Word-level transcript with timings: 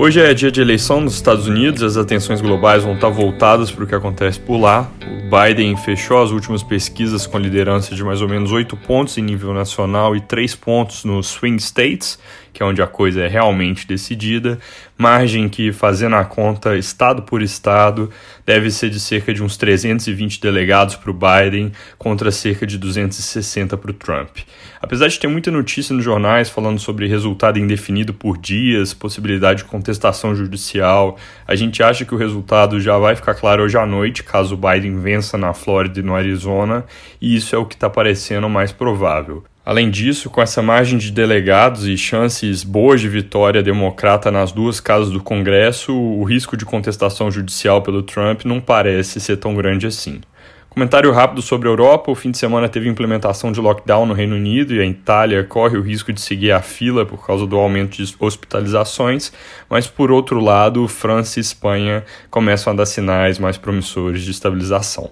Hoje 0.00 0.20
é 0.20 0.32
dia 0.32 0.48
de 0.48 0.60
eleição 0.60 1.00
nos 1.00 1.14
Estados 1.14 1.48
Unidos, 1.48 1.82
as 1.82 1.96
atenções 1.96 2.40
globais 2.40 2.84
vão 2.84 2.94
estar 2.94 3.08
voltadas 3.08 3.72
para 3.72 3.82
o 3.82 3.86
que 3.86 3.96
acontece 3.96 4.38
por 4.38 4.56
lá. 4.56 4.88
O 5.02 5.28
Biden 5.28 5.76
fechou 5.76 6.22
as 6.22 6.30
últimas 6.30 6.62
pesquisas 6.62 7.26
com 7.26 7.36
liderança 7.36 7.96
de 7.96 8.04
mais 8.04 8.22
ou 8.22 8.28
menos 8.28 8.52
8 8.52 8.76
pontos 8.76 9.18
em 9.18 9.22
nível 9.22 9.52
nacional 9.52 10.14
e 10.14 10.20
3 10.20 10.54
pontos 10.54 11.04
nos 11.04 11.26
swing 11.26 11.60
states, 11.60 12.16
que 12.52 12.62
é 12.62 12.66
onde 12.66 12.80
a 12.80 12.86
coisa 12.86 13.22
é 13.22 13.28
realmente 13.28 13.86
decidida, 13.86 14.58
margem 14.96 15.48
que, 15.48 15.70
fazendo 15.70 16.16
a 16.16 16.24
conta 16.24 16.76
estado 16.76 17.22
por 17.22 17.42
estado, 17.42 18.10
deve 18.46 18.70
ser 18.70 18.90
de 18.90 18.98
cerca 18.98 19.34
de 19.34 19.42
uns 19.42 19.56
320 19.56 20.40
delegados 20.40 20.96
para 20.96 21.10
o 21.10 21.14
Biden 21.14 21.72
contra 21.96 22.30
cerca 22.30 22.66
de 22.66 22.78
260 22.78 23.76
para 23.76 23.90
o 23.90 23.94
Trump. 23.94 24.38
Apesar 24.80 25.08
de 25.08 25.18
ter 25.18 25.28
muita 25.28 25.50
notícia 25.50 25.94
nos 25.94 26.04
jornais 26.04 26.48
falando 26.48 26.78
sobre 26.78 27.06
resultado 27.06 27.58
indefinido 27.58 28.14
por 28.14 28.38
dias, 28.38 28.94
possibilidade 28.94 29.58
de 29.62 29.68
contestação 29.88 30.34
judicial, 30.34 31.16
a 31.46 31.54
gente 31.54 31.82
acha 31.82 32.04
que 32.04 32.14
o 32.14 32.18
resultado 32.18 32.78
já 32.78 32.98
vai 32.98 33.16
ficar 33.16 33.34
claro 33.34 33.62
hoje 33.62 33.78
à 33.78 33.86
noite, 33.86 34.22
caso 34.22 34.54
o 34.54 34.58
Biden 34.58 35.00
vença 35.00 35.38
na 35.38 35.54
Flórida 35.54 36.00
e 36.00 36.02
no 36.02 36.14
Arizona, 36.14 36.84
e 37.20 37.34
isso 37.34 37.56
é 37.56 37.58
o 37.58 37.64
que 37.64 37.74
está 37.74 37.88
parecendo 37.88 38.48
mais 38.50 38.70
provável. 38.70 39.42
Além 39.64 39.90
disso, 39.90 40.30
com 40.30 40.40
essa 40.40 40.62
margem 40.62 40.98
de 40.98 41.10
delegados 41.10 41.86
e 41.86 41.96
chances 41.96 42.64
boas 42.64 43.00
de 43.00 43.08
vitória 43.08 43.62
democrata 43.62 44.30
nas 44.30 44.52
duas 44.52 44.80
casas 44.80 45.10
do 45.10 45.22
Congresso, 45.22 45.94
o 45.94 46.24
risco 46.24 46.56
de 46.56 46.64
contestação 46.64 47.30
judicial 47.30 47.82
pelo 47.82 48.02
Trump 48.02 48.44
não 48.44 48.60
parece 48.60 49.20
ser 49.20 49.36
tão 49.36 49.54
grande 49.54 49.86
assim. 49.86 50.20
Comentário 50.78 51.10
rápido 51.10 51.42
sobre 51.42 51.66
a 51.66 51.72
Europa: 51.72 52.08
o 52.08 52.14
fim 52.14 52.30
de 52.30 52.38
semana 52.38 52.68
teve 52.68 52.88
implementação 52.88 53.50
de 53.50 53.60
lockdown 53.60 54.06
no 54.06 54.14
Reino 54.14 54.36
Unido 54.36 54.72
e 54.72 54.80
a 54.80 54.86
Itália 54.86 55.42
corre 55.42 55.76
o 55.76 55.82
risco 55.82 56.12
de 56.12 56.20
seguir 56.20 56.52
a 56.52 56.62
fila 56.62 57.04
por 57.04 57.26
causa 57.26 57.44
do 57.48 57.56
aumento 57.56 57.96
de 57.96 58.14
hospitalizações, 58.20 59.32
mas 59.68 59.88
por 59.88 60.12
outro 60.12 60.38
lado, 60.38 60.86
França 60.86 61.40
e 61.40 61.42
Espanha 61.42 62.04
começam 62.30 62.72
a 62.72 62.76
dar 62.76 62.86
sinais 62.86 63.40
mais 63.40 63.58
promissores 63.58 64.22
de 64.22 64.30
estabilização. 64.30 65.10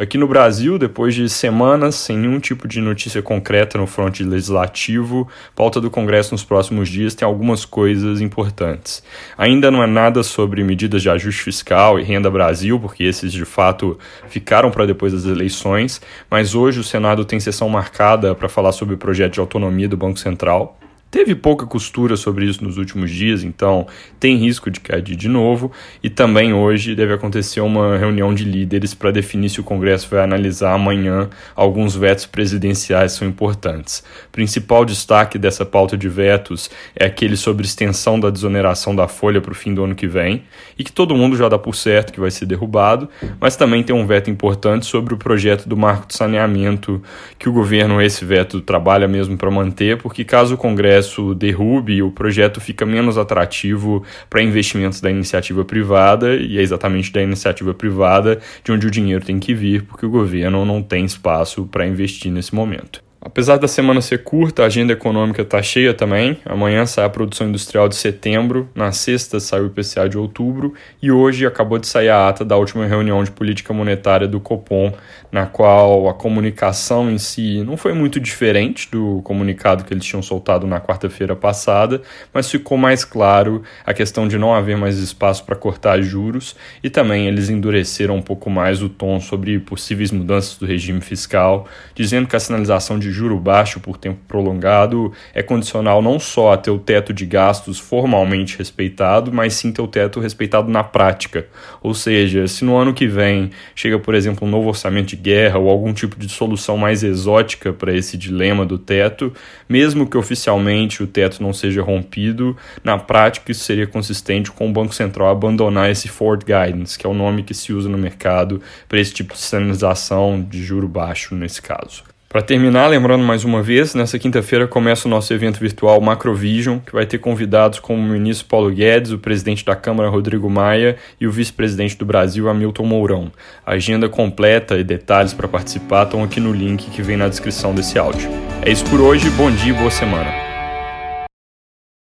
Aqui 0.00 0.16
no 0.16 0.28
Brasil, 0.28 0.78
depois 0.78 1.12
de 1.12 1.28
semanas 1.28 1.96
sem 1.96 2.16
nenhum 2.16 2.38
tipo 2.38 2.68
de 2.68 2.80
notícia 2.80 3.20
concreta 3.20 3.76
no 3.76 3.84
fronte 3.84 4.22
legislativo, 4.22 5.26
pauta 5.56 5.80
do 5.80 5.90
Congresso 5.90 6.30
nos 6.30 6.44
próximos 6.44 6.88
dias 6.88 7.16
tem 7.16 7.26
algumas 7.26 7.64
coisas 7.64 8.20
importantes. 8.20 9.02
Ainda 9.36 9.72
não 9.72 9.82
é 9.82 9.88
nada 9.88 10.22
sobre 10.22 10.62
medidas 10.62 11.02
de 11.02 11.10
ajuste 11.10 11.42
fiscal 11.42 11.98
e 11.98 12.04
renda 12.04 12.30
Brasil, 12.30 12.78
porque 12.78 13.02
esses 13.02 13.32
de 13.32 13.44
fato 13.44 13.98
ficaram 14.28 14.70
para 14.70 14.86
depois 14.86 15.12
das 15.12 15.24
eleições, 15.24 16.00
mas 16.30 16.54
hoje 16.54 16.78
o 16.78 16.84
Senado 16.84 17.24
tem 17.24 17.40
sessão 17.40 17.68
marcada 17.68 18.36
para 18.36 18.48
falar 18.48 18.70
sobre 18.70 18.94
o 18.94 18.98
projeto 18.98 19.32
de 19.32 19.40
autonomia 19.40 19.88
do 19.88 19.96
Banco 19.96 20.20
Central. 20.20 20.77
Teve 21.10 21.34
pouca 21.34 21.64
costura 21.64 22.18
sobre 22.18 22.44
isso 22.44 22.62
nos 22.62 22.76
últimos 22.76 23.10
dias, 23.10 23.42
então 23.42 23.86
tem 24.20 24.36
risco 24.36 24.70
de 24.70 24.78
cair 24.78 25.00
de 25.02 25.28
novo. 25.28 25.72
E 26.02 26.10
também 26.10 26.52
hoje 26.52 26.94
deve 26.94 27.14
acontecer 27.14 27.62
uma 27.62 27.96
reunião 27.96 28.34
de 28.34 28.44
líderes 28.44 28.92
para 28.92 29.10
definir 29.10 29.48
se 29.48 29.58
o 29.58 29.64
Congresso 29.64 30.06
vai 30.10 30.22
analisar 30.22 30.74
amanhã 30.74 31.30
alguns 31.56 31.96
vetos 31.96 32.26
presidenciais 32.26 33.12
são 33.12 33.26
importantes. 33.26 34.04
Principal 34.30 34.84
destaque 34.84 35.38
dessa 35.38 35.64
pauta 35.64 35.96
de 35.96 36.10
vetos 36.10 36.70
é 36.94 37.06
aquele 37.06 37.38
sobre 37.38 37.64
extensão 37.64 38.20
da 38.20 38.28
desoneração 38.28 38.94
da 38.94 39.08
folha 39.08 39.40
para 39.40 39.52
o 39.52 39.54
fim 39.54 39.72
do 39.72 39.84
ano 39.84 39.94
que 39.94 40.06
vem, 40.06 40.42
e 40.78 40.84
que 40.84 40.92
todo 40.92 41.14
mundo 41.14 41.36
já 41.36 41.48
dá 41.48 41.58
por 41.58 41.74
certo 41.74 42.12
que 42.12 42.20
vai 42.20 42.30
ser 42.30 42.44
derrubado, 42.44 43.08
mas 43.40 43.56
também 43.56 43.82
tem 43.82 43.96
um 43.96 44.06
veto 44.06 44.28
importante 44.28 44.84
sobre 44.84 45.14
o 45.14 45.16
projeto 45.16 45.66
do 45.66 45.76
marco 45.76 46.06
de 46.06 46.14
saneamento, 46.14 47.02
que 47.38 47.48
o 47.48 47.52
governo, 47.52 48.02
esse 48.02 48.26
veto, 48.26 48.60
trabalha 48.60 49.08
mesmo 49.08 49.38
para 49.38 49.50
manter, 49.50 49.96
porque 49.96 50.22
caso 50.22 50.54
o 50.54 50.58
Congresso 50.58 50.97
Congresso 50.98 51.32
derrube, 51.32 52.02
o 52.02 52.10
projeto 52.10 52.60
fica 52.60 52.84
menos 52.84 53.16
atrativo 53.16 54.02
para 54.28 54.42
investimentos 54.42 55.00
da 55.00 55.08
iniciativa 55.08 55.64
privada, 55.64 56.34
e 56.34 56.58
é 56.58 56.60
exatamente 56.62 57.12
da 57.12 57.22
iniciativa 57.22 57.72
privada 57.72 58.40
de 58.64 58.72
onde 58.72 58.86
o 58.86 58.90
dinheiro 58.90 59.24
tem 59.24 59.38
que 59.38 59.54
vir, 59.54 59.84
porque 59.84 60.04
o 60.04 60.10
governo 60.10 60.64
não 60.64 60.82
tem 60.82 61.04
espaço 61.04 61.66
para 61.66 61.86
investir 61.86 62.32
nesse 62.32 62.52
momento. 62.52 63.07
Apesar 63.28 63.58
da 63.58 63.68
semana 63.68 64.00
ser 64.00 64.24
curta, 64.24 64.62
a 64.62 64.66
agenda 64.66 64.94
econômica 64.94 65.42
está 65.42 65.62
cheia 65.62 65.92
também. 65.92 66.38
Amanhã 66.46 66.86
sai 66.86 67.04
a 67.04 67.10
produção 67.10 67.46
industrial 67.46 67.86
de 67.86 67.94
setembro, 67.94 68.70
na 68.74 68.90
sexta 68.90 69.38
sai 69.38 69.60
o 69.60 69.66
IPCA 69.66 70.08
de 70.08 70.16
outubro 70.16 70.72
e 71.00 71.12
hoje 71.12 71.44
acabou 71.44 71.78
de 71.78 71.86
sair 71.86 72.08
a 72.08 72.26
ata 72.26 72.42
da 72.42 72.56
última 72.56 72.86
reunião 72.86 73.22
de 73.22 73.30
política 73.30 73.74
monetária 73.74 74.26
do 74.26 74.40
Copom, 74.40 74.94
na 75.30 75.44
qual 75.44 76.08
a 76.08 76.14
comunicação 76.14 77.10
em 77.10 77.18
si 77.18 77.62
não 77.64 77.76
foi 77.76 77.92
muito 77.92 78.18
diferente 78.18 78.90
do 78.90 79.20
comunicado 79.22 79.84
que 79.84 79.92
eles 79.92 80.06
tinham 80.06 80.22
soltado 80.22 80.66
na 80.66 80.80
quarta-feira 80.80 81.36
passada, 81.36 82.00
mas 82.32 82.50
ficou 82.50 82.78
mais 82.78 83.04
claro 83.04 83.62
a 83.84 83.92
questão 83.92 84.26
de 84.26 84.38
não 84.38 84.54
haver 84.54 84.78
mais 84.78 84.96
espaço 84.96 85.44
para 85.44 85.54
cortar 85.54 86.00
juros 86.00 86.56
e 86.82 86.88
também 86.88 87.26
eles 87.26 87.50
endureceram 87.50 88.16
um 88.16 88.22
pouco 88.22 88.48
mais 88.48 88.82
o 88.82 88.88
tom 88.88 89.20
sobre 89.20 89.58
possíveis 89.58 90.10
mudanças 90.10 90.56
do 90.56 90.64
regime 90.64 91.02
fiscal, 91.02 91.68
dizendo 91.94 92.26
que 92.26 92.34
a 92.34 92.40
sinalização 92.40 92.98
de 92.98 93.17
juro 93.18 93.38
baixo 93.38 93.80
por 93.80 93.98
tempo 93.98 94.20
prolongado 94.28 95.12
é 95.34 95.42
condicional 95.42 96.00
não 96.00 96.18
só 96.18 96.52
a 96.52 96.56
ter 96.56 96.70
o 96.70 96.78
teto 96.78 97.12
de 97.12 97.26
gastos 97.26 97.78
formalmente 97.78 98.56
respeitado, 98.56 99.32
mas 99.32 99.54
sim 99.54 99.72
ter 99.72 99.82
o 99.82 99.88
teto 99.88 100.20
respeitado 100.20 100.70
na 100.70 100.84
prática. 100.84 101.46
Ou 101.82 101.94
seja, 101.94 102.46
se 102.46 102.64
no 102.64 102.76
ano 102.76 102.94
que 102.94 103.06
vem 103.06 103.50
chega, 103.74 103.98
por 103.98 104.14
exemplo, 104.14 104.46
um 104.46 104.50
novo 104.50 104.68
orçamento 104.68 105.08
de 105.08 105.16
guerra 105.16 105.58
ou 105.58 105.68
algum 105.68 105.92
tipo 105.92 106.18
de 106.18 106.28
solução 106.28 106.76
mais 106.76 107.02
exótica 107.02 107.72
para 107.72 107.92
esse 107.94 108.16
dilema 108.16 108.64
do 108.64 108.78
teto, 108.78 109.32
mesmo 109.68 110.08
que 110.08 110.16
oficialmente 110.16 111.02
o 111.02 111.06
teto 111.06 111.42
não 111.42 111.52
seja 111.52 111.82
rompido, 111.82 112.56
na 112.84 112.98
prática 112.98 113.50
isso 113.50 113.64
seria 113.64 113.86
consistente 113.86 114.50
com 114.50 114.68
o 114.68 114.72
Banco 114.72 114.94
Central 114.94 115.28
abandonar 115.28 115.90
esse 115.90 116.08
forward 116.08 116.44
guidance, 116.44 116.98
que 116.98 117.06
é 117.06 117.10
o 117.10 117.14
nome 117.14 117.42
que 117.42 117.54
se 117.54 117.72
usa 117.72 117.88
no 117.88 117.98
mercado 117.98 118.62
para 118.88 119.00
esse 119.00 119.12
tipo 119.12 119.34
de 119.34 119.40
sinalização 119.40 120.40
de 120.40 120.62
juro 120.62 120.86
baixo 120.86 121.34
nesse 121.34 121.60
caso. 121.60 122.04
Para 122.28 122.42
terminar, 122.42 122.88
lembrando 122.88 123.24
mais 123.24 123.42
uma 123.42 123.62
vez, 123.62 123.94
nessa 123.94 124.18
quinta-feira 124.18 124.68
começa 124.68 125.08
o 125.08 125.10
nosso 125.10 125.32
evento 125.32 125.58
virtual 125.58 125.98
Macrovision, 125.98 126.78
que 126.78 126.92
vai 126.92 127.06
ter 127.06 127.16
convidados 127.16 127.80
como 127.80 128.02
o 128.02 128.04
ministro 128.04 128.46
Paulo 128.46 128.70
Guedes, 128.70 129.12
o 129.12 129.18
presidente 129.18 129.64
da 129.64 129.74
Câmara 129.74 130.10
Rodrigo 130.10 130.50
Maia 130.50 130.96
e 131.18 131.26
o 131.26 131.32
vice-presidente 131.32 131.96
do 131.96 132.04
Brasil 132.04 132.46
Hamilton 132.46 132.84
Mourão. 132.84 133.32
A 133.64 133.72
agenda 133.72 134.10
completa 134.10 134.76
e 134.76 134.84
detalhes 134.84 135.32
para 135.32 135.48
participar 135.48 136.04
estão 136.04 136.22
aqui 136.22 136.38
no 136.38 136.52
link 136.52 136.90
que 136.90 137.00
vem 137.00 137.16
na 137.16 137.28
descrição 137.28 137.74
desse 137.74 137.98
áudio. 137.98 138.28
É 138.60 138.70
isso 138.70 138.84
por 138.90 139.00
hoje, 139.00 139.30
bom 139.30 139.50
dia 139.50 139.72
e 139.72 139.76
boa 139.76 139.90
semana. 139.90 140.47